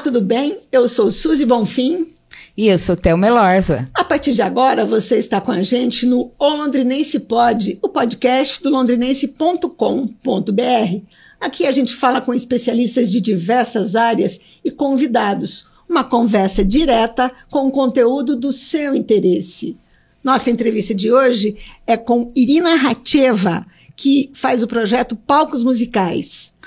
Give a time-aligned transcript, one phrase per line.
[0.00, 0.58] tudo bem?
[0.72, 2.14] Eu sou Suzy Bonfim.
[2.56, 3.88] E eu sou Thelma Melorza.
[3.92, 8.62] A partir de agora, você está com a gente no O Londrinense Pod, o podcast
[8.62, 11.04] do londrinense.com.br.
[11.38, 15.68] Aqui a gente fala com especialistas de diversas áreas e convidados.
[15.88, 19.76] Uma conversa direta com o conteúdo do seu interesse.
[20.24, 21.56] Nossa entrevista de hoje
[21.86, 26.58] é com Irina Ratcheva, que faz o projeto Palcos Musicais.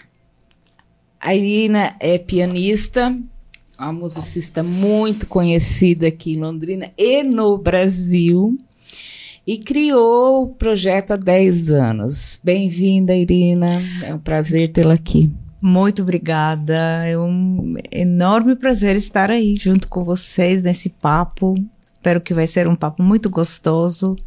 [1.25, 3.17] A Irina é pianista,
[3.79, 8.57] uma musicista muito conhecida aqui em Londrina e no Brasil,
[9.47, 12.37] e criou o projeto há 10 anos.
[12.43, 13.81] Bem-vinda, Irina.
[14.03, 15.31] É um prazer tê-la aqui.
[15.61, 17.07] Muito obrigada.
[17.07, 21.55] É um enorme prazer estar aí junto com vocês nesse papo.
[21.85, 24.17] Espero que vai ser um papo muito gostoso.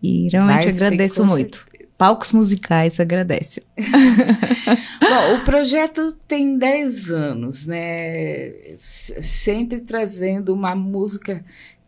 [0.00, 1.66] E realmente vai agradeço muito.
[2.00, 3.62] Palcos Musicais agradece.
[3.76, 8.52] Bom, o projeto tem 10 anos, né?
[8.78, 11.44] Sempre trazendo uma música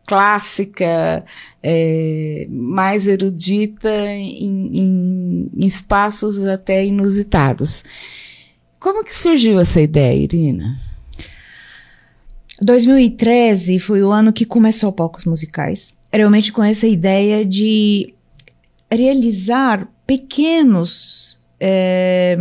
[0.07, 1.25] clássica,
[1.63, 7.83] é, mais erudita, em, em, em, espaços até inusitados.
[8.79, 10.77] Como que surgiu essa ideia, Irina?
[12.61, 15.95] 2013 foi o ano que começou Palcos Musicais.
[16.13, 18.13] Realmente com essa ideia de
[18.91, 22.37] realizar pequenos é,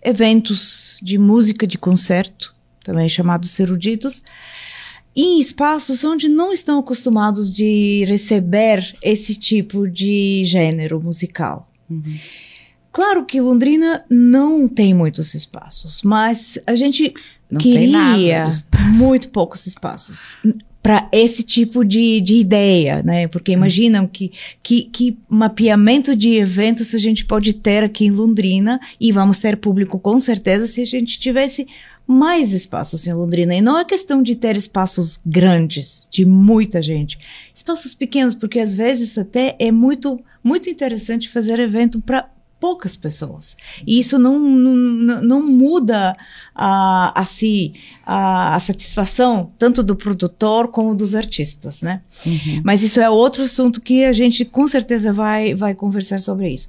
[0.00, 4.22] eventos de música de concerto, também chamados eruditos,
[5.16, 11.68] em espaços onde não estão acostumados de receber esse tipo de gênero musical.
[11.90, 12.16] Uhum.
[12.92, 17.12] Claro que Londrina não tem muitos espaços, mas a gente
[17.50, 18.48] não queria
[18.94, 20.38] muito poucos espaços
[20.82, 23.28] para esse tipo de, de ideia, né?
[23.28, 28.80] Porque imaginam que, que, que mapeamento de eventos a gente pode ter aqui em Londrina
[28.98, 31.66] e vamos ter público com certeza se a gente tivesse
[32.06, 33.54] mais espaços em Londrina.
[33.54, 37.18] E não é questão de ter espaços grandes, de muita gente.
[37.54, 42.28] Espaços pequenos, porque às vezes até é muito, muito interessante fazer evento para
[42.60, 43.56] poucas pessoas.
[43.86, 46.14] E isso não, não, não muda
[46.54, 47.72] a, assim,
[48.04, 52.02] a, a, satisfação tanto do produtor como dos artistas, né?
[52.26, 52.60] Uhum.
[52.62, 56.68] Mas isso é outro assunto que a gente com certeza vai, vai conversar sobre isso.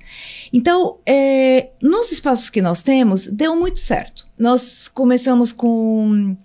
[0.53, 4.25] Então, é, nos espaços que nós temos, deu muito certo.
[4.39, 6.35] Nós começamos com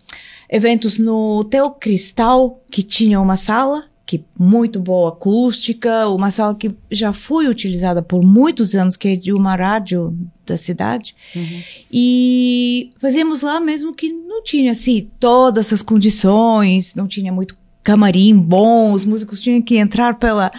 [0.50, 6.72] eventos no Teo Cristal, que tinha uma sala que muito boa acústica, uma sala que
[6.88, 11.14] já foi utilizada por muitos anos, que é de uma rádio da cidade.
[11.34, 11.62] Uhum.
[11.92, 18.36] E fazíamos lá mesmo que não tinha assim todas as condições, não tinha muito camarim
[18.36, 20.52] bom, os músicos tinham que entrar pela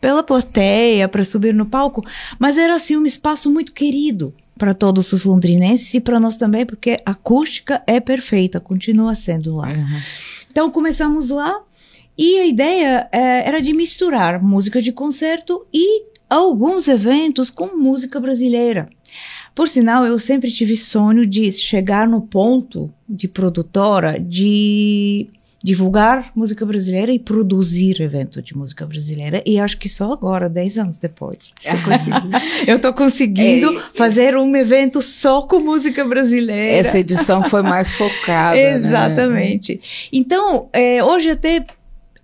[0.00, 2.02] pela plateia para subir no palco,
[2.38, 6.64] mas era assim um espaço muito querido para todos os londrinenses e para nós também,
[6.64, 9.68] porque a acústica é perfeita, continua sendo lá.
[9.68, 10.00] Uhum.
[10.50, 11.60] Então começamos lá
[12.18, 18.18] e a ideia é, era de misturar música de concerto e alguns eventos com música
[18.20, 18.88] brasileira.
[19.54, 25.30] Por sinal, eu sempre tive sonho de chegar no ponto de produtora de
[25.64, 29.42] divulgar música brasileira e produzir evento de música brasileira.
[29.44, 31.52] E acho que só agora, 10 anos depois,
[32.66, 36.86] eu estou conseguindo é, fazer um evento só com música brasileira.
[36.86, 38.56] Essa edição foi mais focada.
[38.56, 38.74] Né?
[38.74, 39.74] Exatamente.
[39.74, 39.80] Né?
[40.12, 41.64] Então, é, hoje até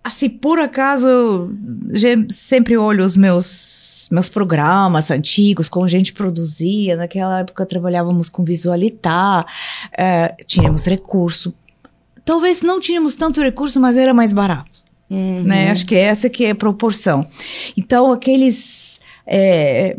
[0.02, 6.96] assim, por acaso, eu sempre olho os meus, meus programas antigos, como a gente produzia.
[6.96, 9.46] Naquela época trabalhávamos com visualitar,
[9.96, 11.54] é, tínhamos recurso.
[12.24, 14.82] Talvez não tínhamos tanto recurso, mas era mais barato.
[15.08, 15.42] Uhum.
[15.44, 15.70] Né?
[15.70, 17.26] Acho que essa que é a proporção.
[17.76, 19.96] Então, aqueles é,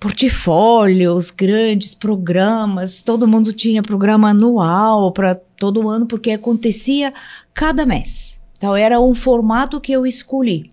[0.00, 7.12] portfólios, grandes programas, todo mundo tinha programa anual para todo ano, porque acontecia
[7.52, 8.42] cada mês.
[8.64, 10.70] Então, era um formato que eu escolhi.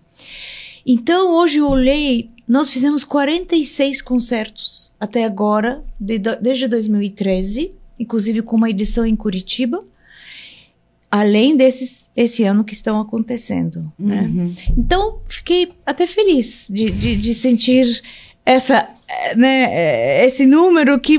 [0.86, 8.56] Então, hoje eu olhei, nós fizemos 46 concertos até agora, de, desde 2013, inclusive com
[8.56, 9.78] uma edição em Curitiba,
[11.10, 13.92] além desses esse ano que estão acontecendo.
[13.98, 14.22] Né?
[14.22, 14.54] Uhum.
[14.78, 18.00] Então, fiquei até feliz de, de, de sentir
[18.46, 18.88] essa
[19.36, 21.18] né, esse número que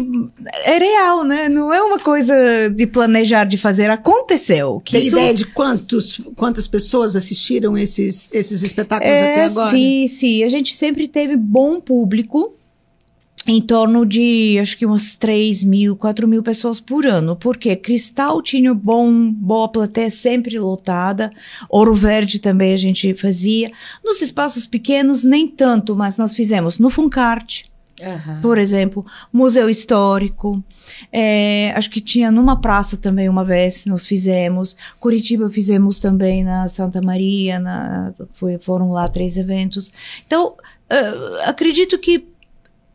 [0.66, 1.50] é real, né?
[1.50, 2.34] Não é uma coisa
[2.70, 4.82] de planejar, de fazer, aconteceu.
[4.84, 5.16] Que Tem isso...
[5.16, 9.76] ideia de quantos, quantas pessoas assistiram esses, esses espetáculos é, até agora?
[9.76, 10.44] Sim, sim.
[10.44, 12.54] A gente sempre teve bom público
[13.46, 18.42] em torno de, acho que umas 3 mil, 4 mil pessoas por ano, porque Cristal
[18.42, 21.30] tinha bom, boa plateia sempre lotada,
[21.70, 23.70] Ouro Verde também a gente fazia,
[24.04, 27.66] nos espaços pequenos nem tanto, mas nós fizemos no Funcarte,
[28.02, 28.42] Aham.
[28.42, 30.64] por exemplo, museu histórico.
[31.12, 34.76] É, acho que tinha numa praça também uma vez, nós fizemos.
[35.00, 39.92] Curitiba fizemos também na Santa Maria, na, foi, foram lá três eventos.
[40.26, 40.56] Então,
[40.90, 42.28] eh, acredito que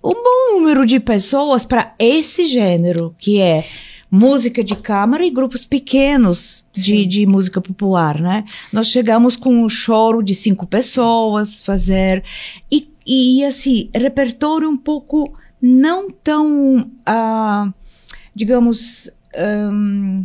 [0.02, 3.64] um bom número de pessoas para esse gênero, que é
[4.10, 8.44] música de câmara e grupos pequenos de, de música popular, né?
[8.72, 12.24] Nós chegamos com um choro de cinco pessoas, fazer
[12.70, 15.24] e, e assim repertório um pouco
[15.60, 17.72] não tão, ah,
[18.34, 20.24] digamos, ahn,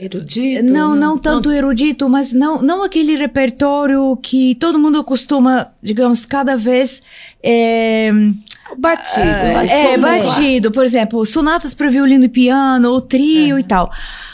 [0.00, 0.64] Erudito?
[0.64, 1.00] não, né?
[1.00, 7.02] não tanto erudito, mas não, não aquele repertório que todo mundo costuma, digamos, cada vez
[7.42, 8.10] é,
[8.78, 9.20] Batido.
[9.20, 10.70] é, batido, batido.
[10.72, 13.86] Por exemplo, sonatas para violino e piano, o trio e tal.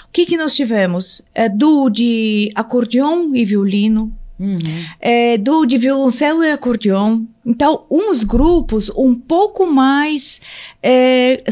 [0.05, 1.21] O que que nós tivemos?
[1.35, 4.85] É, duo de acordeon e violino, Uhum.
[5.01, 7.23] é, duo de violoncelo e acordeon.
[7.45, 10.41] Então, uns grupos um pouco mais
[10.83, 11.43] é,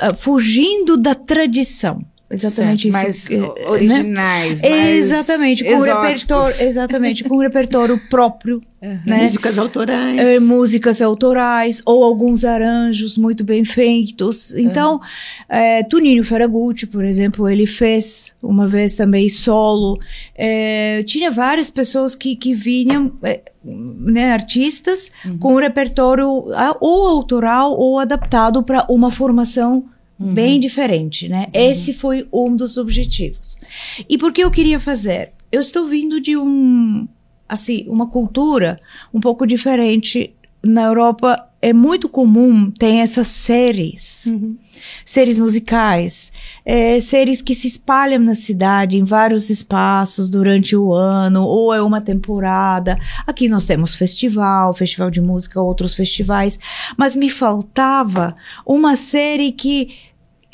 [0.00, 2.04] ah, fugindo da tradição.
[2.30, 3.32] Exatamente Certo, isso.
[3.32, 3.68] Mais né?
[3.68, 6.02] originais, mais Exatamente, com exóticos.
[6.02, 9.22] repertório, exatamente, com repertório próprio, né?
[9.22, 10.18] Músicas autorais.
[10.18, 14.52] É, músicas autorais ou alguns arranjos muito bem feitos.
[14.54, 15.00] Então,
[15.48, 19.98] é, Tuninho Ferragutti, por exemplo, ele fez uma vez também solo.
[20.34, 27.06] É, tinha várias pessoas que, que vinham, é, né, artistas com um repertório ah, ou
[27.06, 29.86] autoral ou adaptado para uma formação
[30.18, 31.48] bem diferente, né?
[31.52, 33.56] Esse foi um dos objetivos.
[34.08, 35.32] E por que eu queria fazer?
[35.50, 37.08] Eu estou vindo de um,
[37.48, 38.78] assim, uma cultura
[39.12, 40.34] um pouco diferente.
[40.62, 44.30] Na Europa é muito comum tem essas séries,
[45.02, 46.30] séries musicais,
[46.62, 51.80] é, séries que se espalham na cidade em vários espaços durante o ano ou é
[51.80, 52.98] uma temporada.
[53.26, 56.58] Aqui nós temos festival, festival de música, outros festivais,
[56.98, 58.34] mas me faltava
[58.66, 59.88] uma série que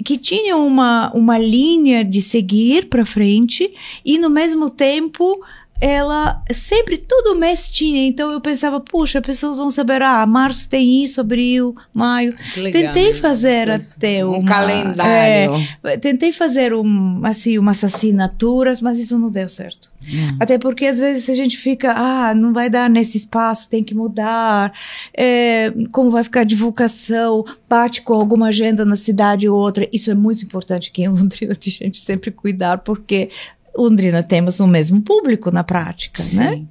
[0.02, 3.70] que tinha uma, uma linha de seguir para frente
[4.02, 5.38] e no mesmo tempo
[5.80, 11.02] ela sempre todo mês tinha então eu pensava puxa pessoas vão saber ah março tem
[11.02, 13.18] isso abril maio Que legal, tentei né?
[13.18, 15.66] fazer Coisa- até um uma, calendário.
[15.84, 20.36] é, tentei fazer um assim umas assinaturas mas isso não deu certo Hum.
[20.40, 23.94] até porque às vezes a gente fica, ah, não vai dar nesse espaço, tem que
[23.94, 24.72] mudar,
[25.14, 29.86] é, como vai ficar a divulgação, bate com alguma agenda na cidade ou outra.
[29.92, 33.28] Isso é muito importante aqui em Londrina, de gente sempre cuidar, porque
[33.76, 36.54] Londrina temos o mesmo público na prática, né?
[36.54, 36.68] Sim.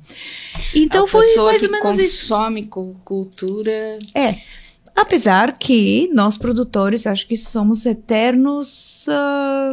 [0.76, 2.30] Então a foi mais ou menos isso.
[2.30, 3.98] consome cu- cultura.
[4.14, 4.36] É.
[4.96, 9.72] Apesar que nós produtores acho que somos eternos ah,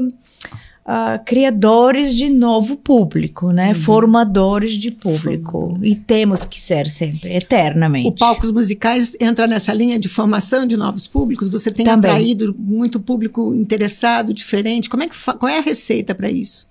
[0.85, 3.75] ah, criadores de novo público, né?
[3.75, 5.77] Formadores de público.
[5.83, 8.07] E temos que ser sempre, eternamente.
[8.07, 11.49] O Palcos Musicais entra nessa linha de formação de novos públicos?
[11.49, 12.09] Você tem Também.
[12.09, 14.89] atraído muito público interessado, diferente?
[14.89, 16.69] Como é que qual é a receita para isso?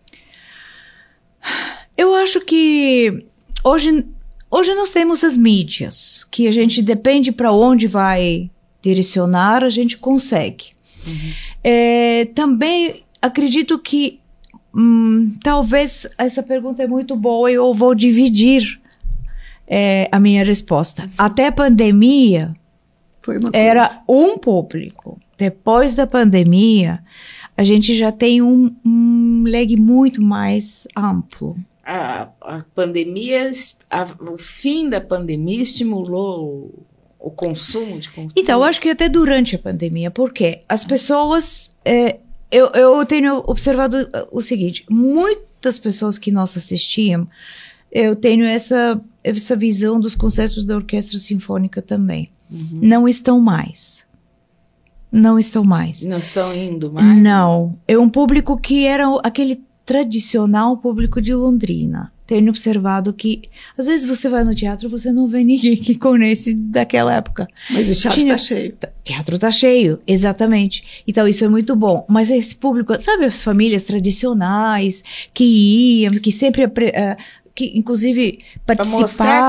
[1.98, 3.26] Eu acho que
[3.64, 4.06] hoje,
[4.50, 8.50] hoje nós temos as mídias, que a gente depende para onde vai
[8.82, 10.76] direcionar, a gente consegue.
[11.64, 14.20] É, também acredito que
[14.74, 18.80] hum, talvez essa pergunta é muito boa e eu vou dividir
[19.68, 21.10] é, a minha resposta.
[21.18, 22.56] Até a pandemia,
[23.54, 25.20] era um público.
[25.38, 27.04] Depois da pandemia,
[27.58, 31.58] a gente já tem um, um leque muito mais amplo.
[31.86, 33.52] A, a pandemia,
[33.90, 36.74] a- o fim da pandemia estimulou
[37.20, 38.34] o, consumo de cultura.
[38.42, 41.76] Então, eu acho que até durante a pandemia, porque as pessoas.
[41.86, 42.18] é,
[42.52, 47.28] eu, eu tenho observado uh, o seguinte: muitas pessoas que nós assistíamos,
[47.92, 52.30] eu tenho essa, essa visão dos concertos da orquestra sinfônica também.
[52.50, 54.06] Não estão mais.
[55.16, 56.04] Não estão mais.
[56.06, 57.18] não estão indo mais.
[57.18, 57.78] Não.
[57.88, 62.12] É um público que era aquele tradicional público de Londrina.
[62.28, 63.44] Tenho observado que,
[63.78, 67.48] às vezes, você vai no teatro você não vê ninguém que conhece daquela época.
[67.70, 68.72] Mas o teatro está cheio.
[68.74, 71.04] T- Teatro tá cheio, exatamente.
[71.08, 72.04] Então isso é muito bom.
[72.10, 75.04] Mas esse público, sabe as famílias tradicionais
[75.34, 75.44] que
[76.02, 77.16] iam, que sempre, eh,
[77.56, 79.00] que inclusive Para mostrar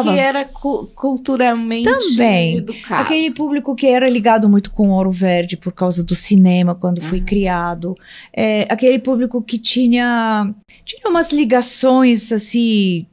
[0.03, 0.15] participavam.
[0.15, 2.59] que era cu- culturalmente Também.
[2.59, 3.03] educado.
[3.03, 7.21] Aquele público que era ligado muito com Ouro Verde por causa do cinema quando foi
[7.21, 7.95] criado.
[8.33, 13.07] É, aquele público que tinha, tinha umas ligações, assim,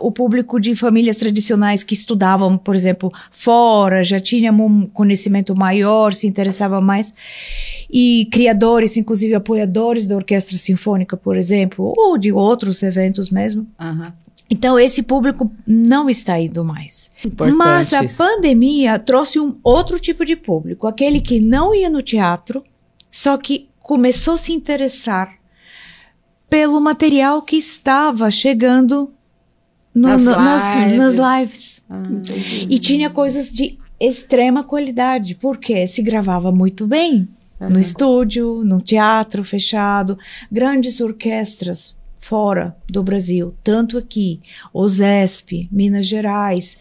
[0.00, 6.12] o público de famílias tradicionais que estudavam, por exemplo, fora, já tinha um conhecimento maior,
[6.12, 7.14] se interessava mais.
[7.92, 13.66] E criadores, inclusive apoiadores da Orquestra Sinfônica, por exemplo, ou de outros eventos mesmo.
[13.78, 14.12] Aham.
[14.50, 17.12] Então, esse público não está indo mais.
[17.24, 18.16] Importante Mas a isso.
[18.18, 22.64] pandemia trouxe um outro tipo de público, aquele que não ia no teatro,
[23.10, 25.34] só que começou a se interessar
[26.48, 29.12] pelo material que estava chegando
[29.94, 30.98] no- Nas no- nas, lives.
[30.98, 31.82] nas lives.
[31.88, 32.02] Ah,
[32.68, 37.28] E tinha coisas de extrema qualidade, porque se gravava muito bem
[37.60, 40.18] no estúdio, no teatro fechado,
[40.50, 44.40] grandes orquestras fora do Brasil, tanto aqui,
[44.72, 46.76] o ZESP, Minas Gerais,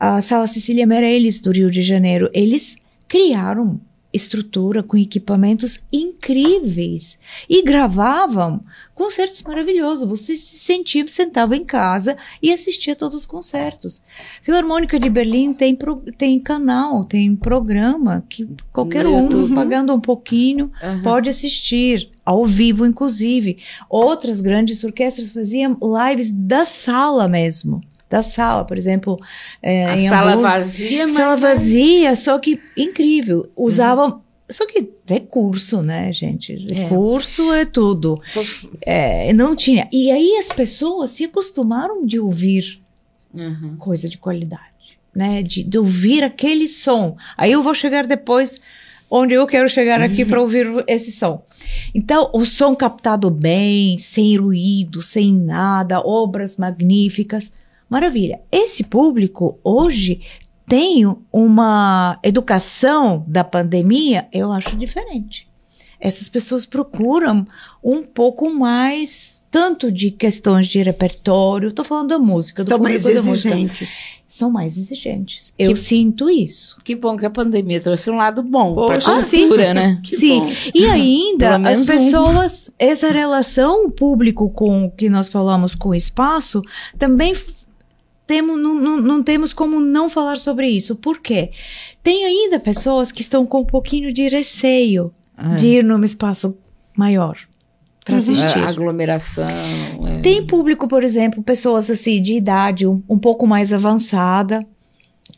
[0.00, 2.76] a Sala Cecília Meirelles do Rio de Janeiro, eles
[3.06, 3.80] criaram
[4.10, 7.18] estrutura com equipamentos incríveis
[7.48, 8.60] e gravavam
[8.94, 10.08] concertos maravilhosos.
[10.08, 14.02] Você se sentia, sentava em casa e assistia todos os concertos.
[14.42, 19.54] Filarmônica de Berlim tem, pro- tem canal, tem programa que qualquer No um, YouTube.
[19.54, 21.02] pagando um pouquinho, Aham.
[21.02, 23.56] pode assistir, ao vivo, inclusive.
[23.88, 27.80] Outras grandes orquestras faziam lives da sala mesmo.
[28.10, 29.18] Da sala, por exemplo.
[29.62, 30.42] é, A em sala Hamburgo.
[30.48, 31.10] vazia, mas.
[31.12, 33.50] Sala vazia, só que incrível.
[33.56, 34.22] Usavam.
[34.50, 36.66] Só que recurso, né, gente?
[36.70, 36.74] É.
[36.88, 38.18] Recurso é tudo.
[38.80, 39.86] É, não tinha.
[39.92, 42.80] E aí as pessoas se acostumaram de ouvir
[43.34, 43.76] Uhum.
[43.78, 45.42] coisa de qualidade, né?
[45.42, 47.14] De, de ouvir aquele som.
[47.36, 48.58] Aí eu vou chegar depois
[49.10, 51.42] onde eu quero chegar aqui para ouvir esse som.
[51.94, 57.52] Então, o som captado bem, sem ruído, sem nada, obras magníficas.
[57.88, 58.40] Maravilha.
[58.52, 60.20] Esse público hoje
[60.66, 65.47] tem uma educação da pandemia, eu acho diferente.
[66.00, 67.44] Essas pessoas procuram
[67.82, 74.04] um pouco mais, tanto de questões de repertório, estou falando da música, Estão mais exigentes.
[74.28, 75.52] São mais exigentes.
[75.58, 76.76] Eu Que- sinto isso.
[76.84, 79.40] Que bom que a pandemia trouxe um lado bom para a Ah, sim.
[79.48, 80.00] cultura, né?
[80.04, 80.40] Que Sim.
[80.40, 80.52] bom.
[80.74, 81.92] E ainda, as menos um.
[81.92, 86.62] pessoas, essa relação público com o que nós falamos com o espaço,
[86.98, 87.34] também
[88.26, 90.94] temos, não, não, não temos como não falar sobre isso.
[90.94, 91.50] Por quê?
[92.02, 96.56] Tem ainda pessoas que estão com um pouquinho de receio Ah, de ir num espaço
[96.96, 97.38] maior
[98.04, 98.58] para assistir.
[98.58, 99.46] a aglomeração.
[99.46, 100.20] é.
[100.20, 104.66] Tem público, por exemplo, pessoas assim de idade um, um pouco mais avançada,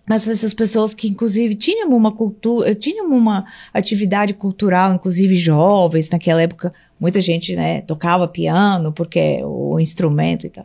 [0.09, 6.41] mas essas pessoas que inclusive tinham uma cultura, tinham uma atividade cultural, inclusive jovens naquela
[6.43, 10.65] época, muita gente, né, tocava piano porque é o instrumento e tal.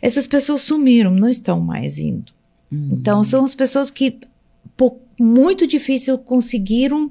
[0.00, 2.32] Essas pessoas sumiram, não estão mais indo.
[2.72, 4.18] Então são as pessoas que
[4.76, 7.10] po- muito difícil conseguiram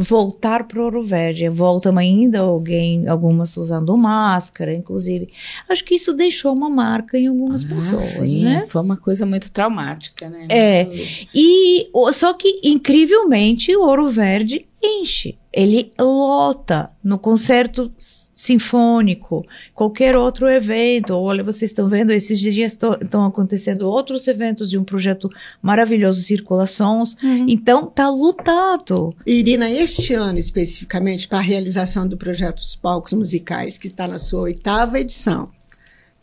[0.00, 1.48] voltar para o Ouro Verde.
[1.48, 5.28] Voltam ainda alguém, algumas usando máscara, inclusive.
[5.68, 8.64] Acho que isso deixou uma marca em algumas Ah, pessoas, sim, né?
[8.68, 10.46] Foi uma coisa muito traumática, né?
[10.48, 10.84] É.
[10.84, 11.02] Muito-
[11.34, 15.36] E só que incrivelmente o Ouro Verde enche.
[15.52, 19.44] Ele lota no concerto sinfônico,
[19.74, 21.14] qualquer outro evento.
[21.16, 25.28] Olha, vocês estão vendo, esses dias estão acontecendo outros eventos de um projeto
[25.60, 27.16] maravilhoso, Circulações.
[27.48, 29.14] Então, tá lotado.
[29.26, 34.18] Irina, este ano especificamente, para a realização do projeto dos palcos musicais, que está na
[34.18, 35.50] sua oitava edição,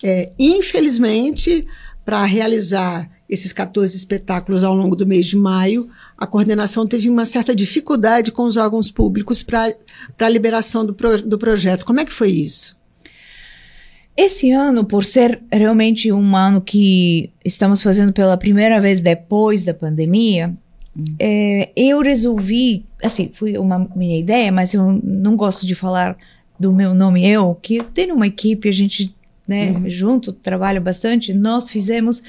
[0.04, 1.66] é, infelizmente,
[2.06, 7.26] para realizar esses 14 espetáculos ao longo do mês de maio, a coordenação teve uma
[7.26, 9.74] certa dificuldade com os órgãos públicos para
[10.20, 11.86] a liberação do, pro- do projeto.
[11.86, 12.80] Como é que foi isso?
[14.18, 19.74] Esse ano, por ser realmente um ano que estamos fazendo pela primeira vez depois da
[19.74, 20.54] pandemia,
[21.20, 26.16] é, eu resolvi, assim, foi uma minha ideia, mas eu não gosto de falar
[26.58, 29.14] do meu nome eu, que tenho uma equipe, a gente,
[29.48, 32.22] né, junto, trabalha bastante, nós fizemos,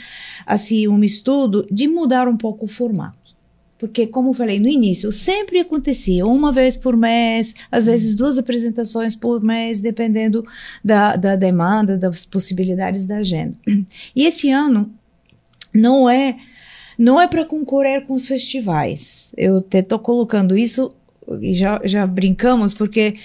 [0.45, 3.27] assim, um estudo de mudar um pouco o formato.
[3.79, 8.39] Porque, como eu falei no início, sempre acontecia uma vez por mês, às vezes duas
[8.39, 10.43] apresentações por mês, dependendo
[10.83, 13.57] da, da demanda, das possibilidades da agenda.
[14.15, 14.91] E esse ano
[15.75, 16.37] não é
[16.99, 19.35] não é para concorrer com os festivais.
[19.37, 20.95] Eu estou colocando isso
[21.43, 23.17] e já, já brincamos porque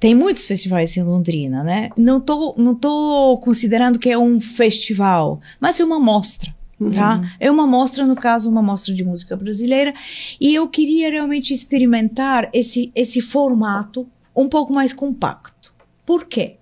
[0.00, 1.90] tem muitos festivais em Londrina, né?
[1.94, 6.58] Não tô, não tô considerando que é um festival, mas é uma mostra.
[6.94, 7.20] Tá?
[7.38, 9.92] É uma mostra, no caso, uma mostra de música brasileira,
[10.40, 15.74] e eu queria realmente experimentar esse, esse formato um pouco mais compacto.
[16.06, 16.56] Por quê?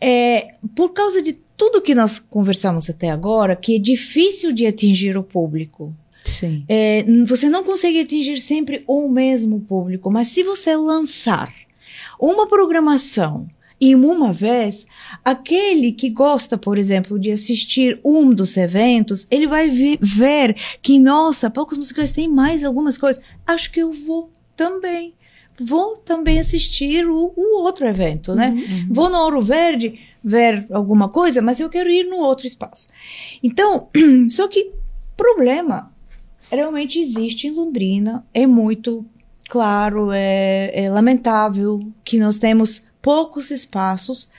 [0.00, 5.18] É, por causa de tudo que nós conversamos até agora, que é difícil de atingir
[5.18, 5.94] o público.
[6.24, 6.64] Sim.
[6.66, 11.52] É, você não consegue atingir sempre o mesmo público, mas se você lançar
[12.20, 13.46] uma programação
[13.80, 14.86] em uma vez,
[15.24, 19.68] aquele que gosta, por exemplo, de assistir um dos eventos, ele vai
[20.00, 23.22] ver que, nossa, poucos musicais têm mais algumas coisas.
[23.46, 25.14] Acho que eu vou também.
[25.60, 28.54] Vou também assistir o, o outro evento, né?
[28.90, 32.88] Vou no Ouro Verde, ver alguma coisa, mas eu quero ir no outro espaço.
[33.42, 33.88] Então,
[34.28, 34.72] só que
[35.16, 35.92] problema
[36.50, 39.04] realmente existe em Londrina, é muito
[39.48, 44.30] claro, é, é lamentável que nós temos poucos espaços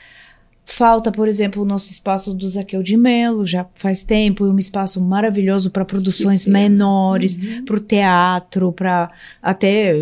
[0.70, 4.60] Falta, por exemplo, o nosso espaço do Zaqueu de Melo, já faz tempo, e um
[4.60, 7.64] espaço maravilhoso para produções menores, uhum.
[7.64, 9.10] para o teatro, para
[9.42, 9.94] até,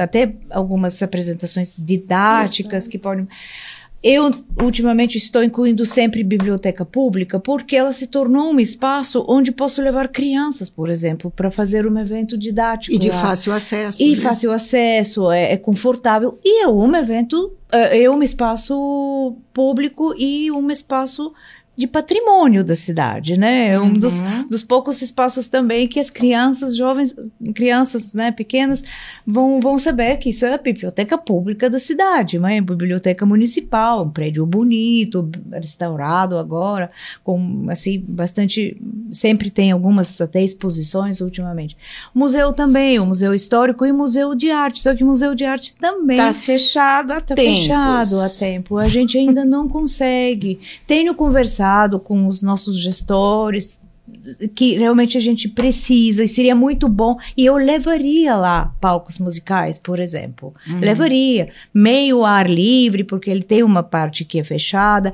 [0.00, 3.26] até algumas apresentações didáticas que podem.
[4.02, 4.30] Eu,
[4.60, 10.08] ultimamente, estou incluindo sempre biblioteca pública, porque ela se tornou um espaço onde posso levar
[10.08, 12.94] crianças, por exemplo, para fazer um evento didático.
[12.94, 13.16] E de lá.
[13.16, 14.02] fácil acesso.
[14.02, 14.16] E né?
[14.16, 16.36] fácil acesso, é, é, confortável.
[16.44, 21.32] E é um evento, é, é um espaço público e um espaço
[21.74, 23.68] de patrimônio da cidade, né?
[23.68, 23.94] É um uhum.
[23.94, 27.14] dos, dos poucos espaços também que as crianças, jovens,
[27.54, 28.84] crianças, né, pequenas,
[29.26, 32.60] vão, vão saber que isso é a biblioteca pública da cidade, né?
[32.60, 36.90] Biblioteca municipal, um prédio bonito, restaurado agora,
[37.24, 38.76] com, assim, bastante,
[39.10, 41.74] sempre tem algumas até exposições ultimamente.
[42.14, 45.74] museu também, o Museu Histórico e Museu de Arte, só que o Museu de Arte
[45.74, 46.18] também...
[46.18, 47.60] Tá fechado há tá tempos.
[47.60, 50.60] fechado há tempo, a gente ainda não consegue.
[50.86, 53.82] Tenho conversado conversado com os nossos gestores,
[54.54, 57.16] que realmente a gente precisa e seria muito bom.
[57.36, 60.52] E eu levaria lá palcos musicais, por exemplo.
[60.68, 60.80] Uhum.
[60.80, 61.48] Levaria.
[61.72, 65.10] Meio ar livre, porque ele tem uma parte que é fechada.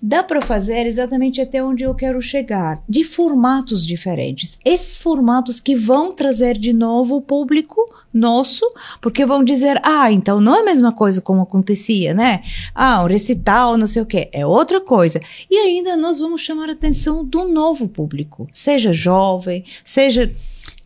[0.00, 4.58] Dá para fazer exatamente até onde eu quero chegar, de formatos diferentes.
[4.64, 7.80] Esses formatos que vão trazer de novo o público
[8.12, 8.64] nosso,
[9.00, 12.42] porque vão dizer, ah, então não é a mesma coisa como acontecia, né?
[12.74, 15.20] Ah, um recital, não sei o quê, é outra coisa.
[15.50, 20.32] E ainda nós vamos chamar a atenção do novo público, seja jovem, seja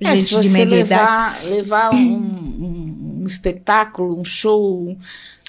[0.01, 1.55] é, gente se você de média levar, idade.
[1.55, 4.97] levar um, um, um, espetáculo, um show,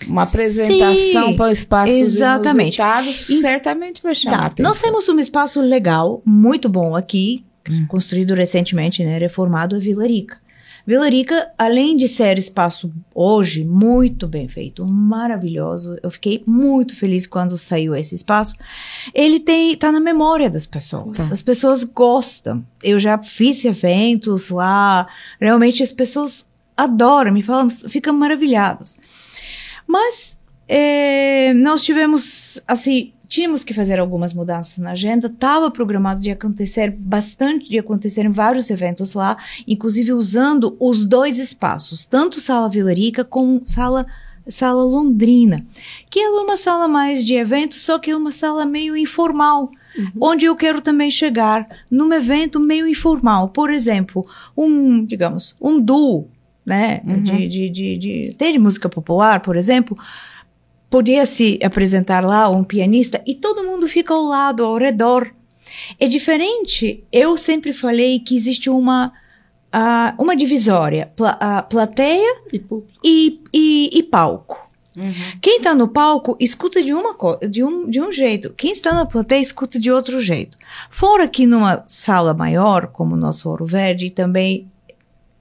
[0.07, 2.79] uma apresentação para o espaço exatamente.
[3.09, 4.71] E, certamente vai chamar tá, atenção.
[4.71, 7.85] Nós temos um espaço legal, muito bom aqui, hum.
[7.87, 10.44] construído recentemente, né, reformado, a Vila Rica.
[10.85, 17.25] Vila Rica, além de ser espaço hoje muito bem feito, maravilhoso, eu fiquei muito feliz
[17.25, 18.55] quando saiu esse espaço.
[19.13, 21.17] Ele tem tá na memória das pessoas.
[21.17, 21.29] Tá.
[21.31, 22.63] As pessoas gostam.
[22.83, 25.07] Eu já fiz eventos lá,
[25.41, 28.97] realmente as pessoas adoram, me falam, ficam maravilhados.
[29.87, 36.31] Mas é, nós tivemos assim tínhamos que fazer algumas mudanças na agenda, estava programado de
[36.31, 42.93] acontecer bastante, de acontecer vários eventos lá, inclusive usando os dois espaços, tanto Sala Vila
[42.93, 44.05] Rica como Sala
[44.47, 45.65] Sala Londrina,
[46.07, 50.11] que é uma sala mais de eventos, só que é uma sala meio informal, uhum.
[50.21, 54.23] onde eu quero também chegar num evento meio informal, por exemplo,
[54.55, 56.29] um, digamos, um duo,
[56.63, 57.23] né, uhum.
[57.23, 59.97] de, de, de, de, de música popular, por exemplo,
[60.89, 65.33] podia se apresentar lá um pianista e todo mundo fica ao lado, ao redor.
[65.99, 67.03] É diferente.
[67.11, 69.11] Eu sempre falei que existe uma
[69.75, 72.37] uh, uma divisória, pla, uh, plateia
[73.03, 74.63] e, e, e, palco.
[74.95, 75.13] Uhum.
[75.41, 77.15] Quem está no palco escuta de, uma,
[77.49, 78.53] de, um, de um jeito.
[78.53, 80.57] Quem está na plateia escuta de outro jeito.
[80.89, 84.71] Fora que numa sala maior, como o nosso Ouro Verde, e também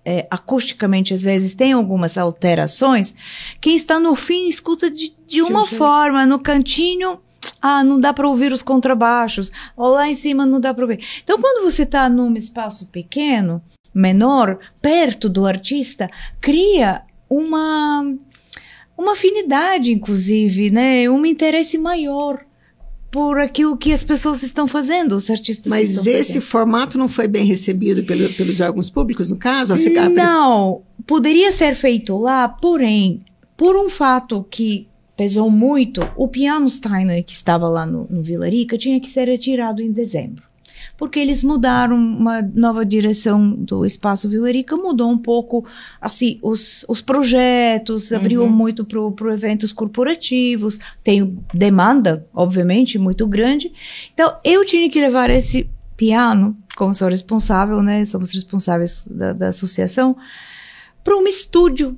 [0.04, 3.14] é, acusticamente às vezes tem algumas alterações,
[3.60, 7.18] quem está no fim escuta de, de uma forma, no cantinho,
[7.60, 11.04] ah, não dá para ouvir os contrabaixos, ou lá em cima não dá para ouvir.
[11.22, 13.62] Então, quando você está num espaço pequeno,
[13.94, 16.08] menor, perto do artista,
[16.40, 18.04] cria uma
[18.96, 22.44] uma afinidade, inclusive, né, um interesse maior
[23.14, 25.70] por aquilo que as pessoas estão fazendo, os artistas.
[25.70, 26.42] Mas esse fazendo.
[26.42, 29.72] formato não foi bem recebido pelo, pelos órgãos públicos, no caso?
[30.16, 33.24] Não, poderia ser feito lá, porém,
[33.56, 38.48] por um fato que pesou muito, o piano Steiner que estava lá no, no Vila
[38.48, 40.42] Rica tinha que ser retirado em dezembro
[40.96, 45.66] porque eles mudaram uma nova direção do Espaço Vilarica, mudou um pouco,
[46.00, 48.50] assim, os, os projetos, abriu uhum.
[48.50, 53.72] muito para eventos corporativos, tem demanda, obviamente, muito grande.
[54.12, 59.48] Então, eu tinha que levar esse piano, como sou responsável, né, somos responsáveis da, da
[59.48, 60.12] associação,
[61.02, 61.96] para um estúdio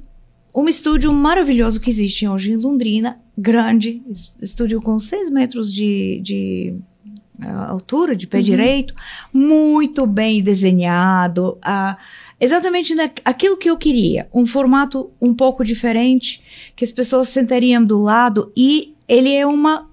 [0.57, 4.03] um estúdio maravilhoso que existe hoje em Londrina, grande,
[4.41, 6.79] estúdio com seis metros de, de
[7.69, 8.43] altura de pé uhum.
[8.43, 8.95] direito,
[9.33, 11.59] muito bem desenhado,
[12.41, 16.43] exatamente na, aquilo que eu queria, um formato um pouco diferente,
[16.75, 19.89] que as pessoas sentariam do lado e ele é uma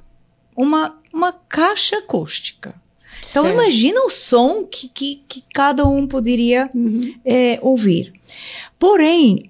[0.55, 2.75] uma, uma caixa acústica.
[3.19, 3.53] Então certo.
[3.53, 7.13] imagina o som que, que, que cada um poderia uhum.
[7.23, 8.11] é, ouvir.
[8.77, 9.49] Porém,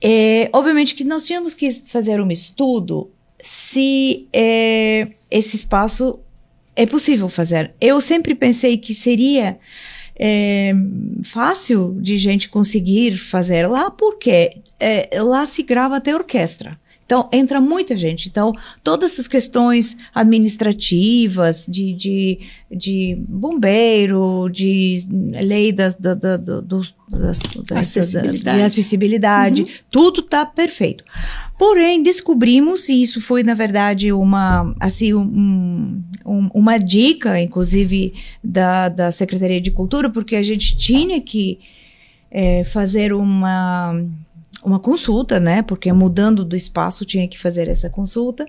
[0.00, 3.10] é, obviamente que nós tínhamos que fazer um estudo
[3.42, 6.18] se é, esse espaço
[6.74, 7.74] é possível fazer.
[7.80, 9.58] Eu sempre pensei que seria
[10.18, 10.72] é,
[11.24, 16.78] fácil de gente conseguir fazer lá, porque é, lá se grava até orquestra.
[17.12, 18.26] Então, entra muita gente.
[18.26, 22.38] Então, todas essas questões administrativas, de, de,
[22.70, 29.68] de bombeiro, de lei da, da, da, da, da acessibilidade, de acessibilidade uhum.
[29.90, 31.04] tudo está perfeito.
[31.58, 38.88] Porém, descobrimos, e isso foi, na verdade, uma, assim, um, um, uma dica, inclusive, da,
[38.88, 41.58] da Secretaria de Cultura, porque a gente tinha que
[42.30, 44.02] é, fazer uma
[44.64, 45.62] uma consulta, né?
[45.62, 48.44] Porque mudando do espaço tinha que fazer essa consulta.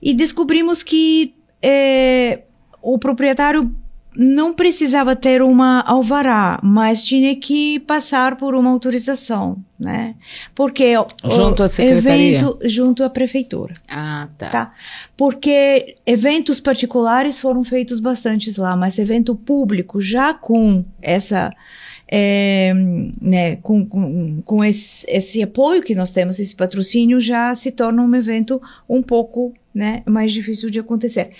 [0.00, 2.40] E descobrimos que é,
[2.80, 3.74] o proprietário
[4.14, 10.14] não precisava ter uma alvará, mas tinha que passar por uma autorização, né?
[10.54, 10.92] Porque
[11.24, 13.72] junto à secretaria, evento junto à prefeitura.
[13.88, 14.48] Ah, tá.
[14.48, 14.70] tá.
[15.16, 21.50] Porque eventos particulares foram feitos bastantes lá, mas evento público já com essa
[22.14, 22.74] é,
[23.22, 28.02] né, com, com, com esse, esse, apoio que nós temos, esse patrocínio, já se torna
[28.02, 31.30] um evento um pouco né, mais difícil de acontecer.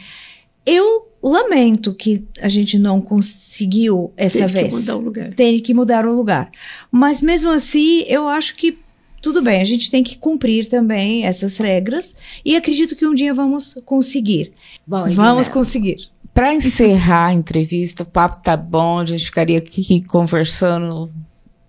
[0.65, 4.63] Eu lamento que a gente não conseguiu essa Tem vez.
[4.63, 5.35] Tem que mudar o lugar.
[5.35, 6.51] Tem que mudar o lugar.
[6.91, 8.79] Mas mesmo assim, eu acho que
[9.21, 13.35] tudo bem, a gente tem que cumprir também essas regras e acredito que um dia
[13.35, 14.55] vamos conseguir.
[14.87, 16.09] Bom, vamos conseguir.
[16.35, 21.13] Para encerrar a entrevista, o papo tá bom, a gente ficaria aqui conversando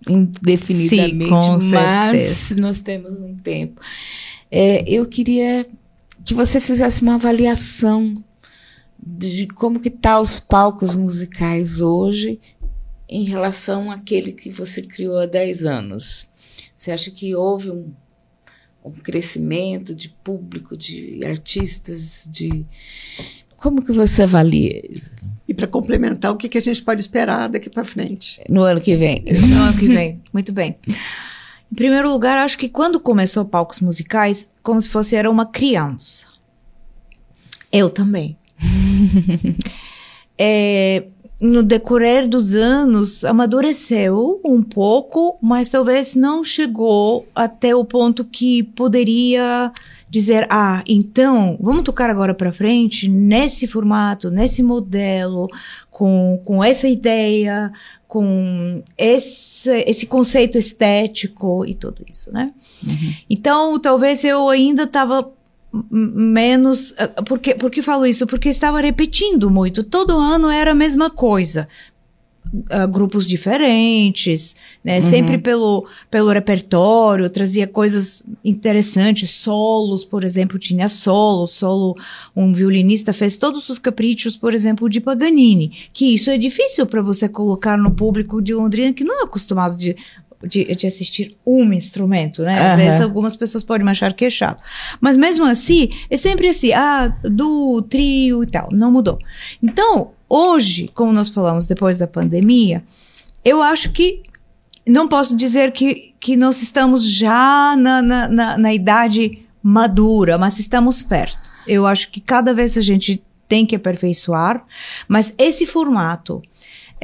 [0.08, 2.60] indefinidamente, Sim, mas certeza.
[2.60, 3.80] nós temos um tempo.
[4.50, 5.66] É, eu queria
[6.24, 8.22] que você fizesse uma avaliação
[8.98, 12.40] de como que tá os palcos musicais hoje
[13.08, 16.30] em relação àquele que você criou há 10 anos.
[16.74, 17.92] Você acha que houve um,
[18.82, 22.64] um crescimento de público, de artistas, de
[23.64, 25.10] como que você avalia isso?
[25.48, 28.44] E para complementar, o que, que a gente pode esperar daqui para frente?
[28.46, 29.24] No ano que vem.
[29.48, 30.20] No ano que vem.
[30.34, 30.76] Muito bem.
[30.86, 36.26] Em primeiro lugar, acho que quando começou palcos musicais, como se fosse era uma criança.
[37.72, 38.36] Eu também.
[40.36, 41.04] é,
[41.40, 48.62] no decorrer dos anos, amadureceu um pouco, mas talvez não chegou até o ponto que
[48.62, 49.72] poderia
[50.08, 55.48] dizer, ah, então, vamos tocar agora para frente nesse formato, nesse modelo,
[55.90, 57.72] com, com essa ideia,
[58.06, 62.52] com esse, esse conceito estético e tudo isso, né?
[62.86, 63.14] Uhum.
[63.28, 65.28] Então, talvez eu ainda estava
[65.90, 66.94] menos.
[67.26, 68.26] Por que, por que falo isso?
[68.26, 69.82] Porque estava repetindo muito.
[69.82, 71.68] Todo ano era a mesma coisa
[72.54, 75.00] uh, grupos diferentes, né?
[75.00, 75.10] Uhum.
[75.10, 81.94] Sempre pelo, pelo repertório, trazia coisas interessantes, solos, por exemplo, tinha solo, solo,
[82.34, 87.02] um violinista fez todos os caprichos, por exemplo, de Paganini, que isso é difícil para
[87.02, 89.96] você colocar no público de Londrina que não é acostumado de
[90.46, 92.58] de, de, assistir um instrumento, né?
[92.58, 92.84] Às uhum.
[92.84, 94.62] vezes algumas pessoas podem achar que é chato.
[95.00, 99.18] Mas mesmo assim, é sempre assim, ah, do trio e tal, não mudou.
[99.62, 102.82] Então, Hoje, como nós falamos depois da pandemia,
[103.44, 104.20] eu acho que
[104.84, 110.58] não posso dizer que, que nós estamos já na, na, na, na idade madura, mas
[110.58, 111.50] estamos perto.
[111.68, 114.64] Eu acho que cada vez a gente tem que aperfeiçoar,
[115.06, 116.42] mas esse formato,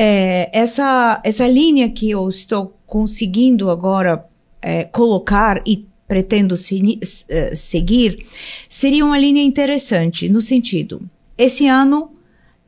[0.03, 4.25] é, essa, essa linha que eu estou conseguindo agora
[4.63, 8.19] é, colocar e pretendo se, uh, seguir,
[8.67, 11.03] seria uma linha interessante, no sentido,
[11.37, 12.13] esse ano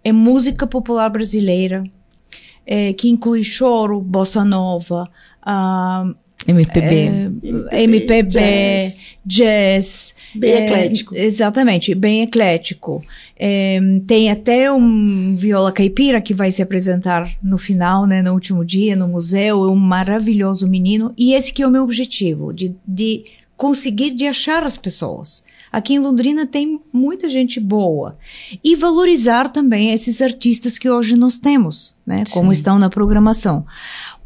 [0.05, 1.83] é música popular brasileira,
[2.67, 5.09] é, que inclui choro, bossa nova,
[5.43, 6.15] uh,
[6.47, 7.31] MPB.
[7.71, 9.07] É, MPB, jazz.
[9.25, 11.15] jazz bem é, eclético.
[11.15, 13.03] Exatamente, bem eclético.
[13.39, 18.65] É, tem até um viola caipira que vai se apresentar no final, né, no último
[18.65, 19.65] dia, no museu.
[19.65, 21.13] É um maravilhoso menino.
[21.17, 23.25] E esse que é o meu objetivo, de, de
[23.57, 25.45] conseguir de achar as pessoas.
[25.73, 28.19] Aqui em Londrina tem muita gente boa.
[28.63, 32.25] E valorizar também esses artistas que hoje nós temos, né?
[32.31, 32.53] Como Sim.
[32.53, 33.65] estão na programação.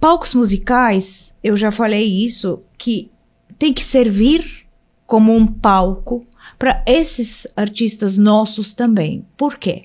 [0.00, 3.10] Palcos musicais, eu já falei isso, que
[3.58, 4.66] tem que servir
[5.06, 6.26] como um palco
[6.58, 9.26] para esses artistas nossos também.
[9.36, 9.84] Por quê?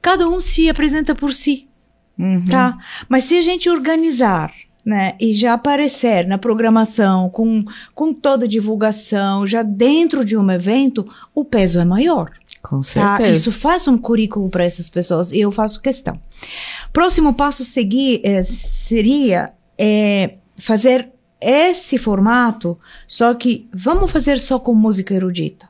[0.00, 1.68] Cada um se apresenta por si,
[2.18, 2.44] uhum.
[2.46, 2.78] tá?
[3.08, 4.52] Mas se a gente organizar
[4.84, 10.50] né, e já aparecer na programação com, com toda a divulgação, já dentro de um
[10.50, 12.30] evento, o peso é maior.
[12.62, 12.82] Com tá?
[12.82, 13.28] certeza.
[13.30, 13.34] Tá?
[13.34, 16.20] Isso faz um currículo para essas pessoas e eu faço questão.
[16.92, 24.74] Próximo passo seguir é, seria é, fazer esse formato, só que vamos fazer só com
[24.74, 25.68] música erudita.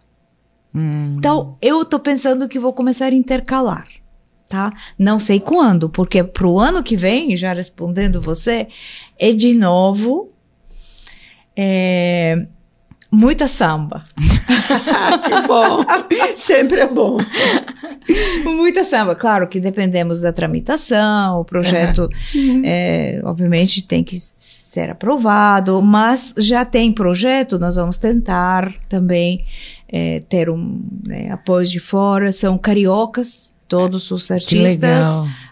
[0.75, 1.17] Hum.
[1.19, 3.87] Então, eu estou pensando que vou começar a intercalar.
[4.49, 4.71] Tá?
[4.99, 8.69] Não sei quando, porque para o ano que vem, já respondendo você,
[9.19, 10.31] é de novo
[11.57, 12.37] é,
[13.11, 14.03] muita samba.
[15.25, 15.85] que bom!
[16.37, 17.19] Sempre é bom.
[18.45, 19.15] Muita samba.
[19.15, 22.63] Claro que dependemos da tramitação, o projeto, uhum.
[22.65, 29.45] é, obviamente, tem que ser aprovado, mas já tem projeto, nós vamos tentar também
[29.97, 32.33] é, ter um né, apoio de fora.
[32.33, 35.07] São cariocas, todos os artistas.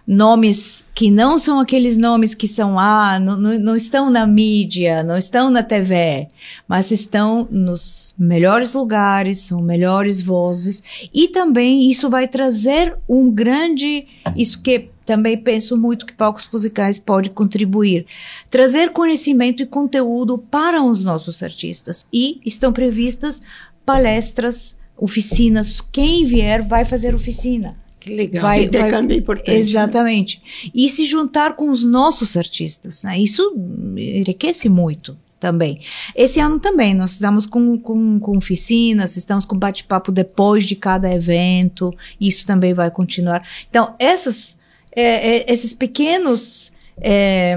[0.04, 5.04] Nomes que não são aqueles nomes que são, ah, não, não, não, estão na mídia,
[5.04, 6.26] não estão na TV,
[6.66, 10.82] mas estão nos melhores lugares, são melhores vozes.
[11.14, 16.98] E também isso vai trazer um grande, isso que também penso muito que palcos musicais
[16.98, 18.04] pode contribuir,
[18.50, 22.06] trazer conhecimento e conteúdo para os nossos artistas.
[22.12, 23.40] E estão previstas
[23.84, 27.76] palestras, oficinas, quem vier vai fazer oficina.
[28.02, 28.42] Que legal.
[28.42, 29.50] Vai, Esse intercâmbio vai, é importante.
[29.50, 29.58] Né?
[29.58, 30.42] Exatamente.
[30.42, 30.70] Né?
[30.74, 33.04] E se juntar com os nossos artistas.
[33.04, 33.18] Né?
[33.20, 33.54] Isso
[33.96, 35.80] enriquece muito também.
[36.14, 41.12] Esse ano também, nós estamos com, com, com oficinas, estamos com bate-papo depois de cada
[41.12, 43.46] evento, isso também vai continuar.
[43.68, 44.58] Então, essas,
[44.94, 46.70] é, é, esses pequenos.
[47.00, 47.56] É,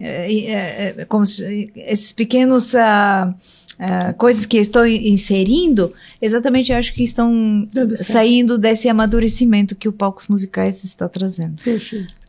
[0.00, 2.74] é, é como se, esses pequenos.
[2.74, 3.34] Uh,
[3.80, 7.66] uh, coisas que estou inserindo, exatamente acho que estão
[7.96, 11.56] saindo desse amadurecimento que o Palcos Musicais está trazendo.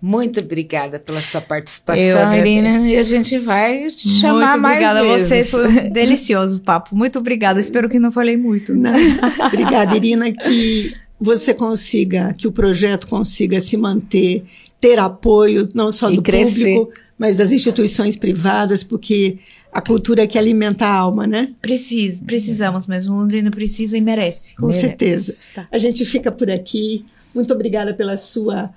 [0.01, 2.87] Muito obrigada pela sua participação, Irina.
[2.87, 5.53] E a gente vai te chamar muito mais obrigada vezes.
[5.53, 6.95] Obrigada a você, foi delicioso o papo.
[6.95, 7.59] Muito obrigada.
[7.59, 8.73] Espero que não falei muito.
[8.73, 8.93] Não.
[9.45, 14.43] obrigada, Irina, que você consiga, que o projeto consiga se manter,
[14.79, 16.73] ter apoio não só e do crescer.
[16.73, 19.37] público, mas das instituições privadas, porque
[19.71, 21.53] a cultura que alimenta a alma, né?
[21.61, 23.15] Precisa, precisamos mesmo.
[23.15, 24.55] Londrina precisa e merece.
[24.55, 24.81] Com merece.
[24.81, 25.33] certeza.
[25.55, 25.67] Tá.
[25.71, 27.05] A gente fica por aqui.
[27.33, 28.69] Muito obrigada pela sua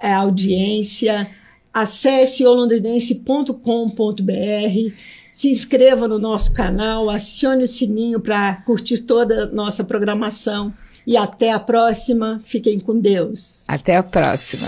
[0.00, 1.28] é, audiência.
[1.74, 4.94] Acesse olondrinense.com.br,
[5.32, 10.72] se inscreva no nosso canal, acione o sininho para curtir toda a nossa programação.
[11.06, 12.40] E até a próxima.
[12.44, 13.64] Fiquem com Deus.
[13.68, 14.66] Até a próxima.